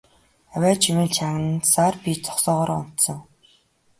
Авиа 0.55 0.73
чимээ 0.81 1.09
чагнасаар 1.15 1.95
би 2.03 2.11
зогсоогоороо 2.25 2.79
унтсан. 2.83 3.19